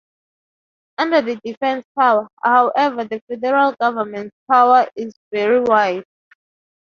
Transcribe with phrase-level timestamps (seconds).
[0.97, 6.05] Under the defence power, however, the federal government's power is very wide.